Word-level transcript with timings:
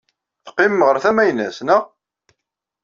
Teqqimem 0.45 0.81
ɣer 0.87 0.97
tama-nnes, 1.03 1.57
naɣ? 1.63 1.83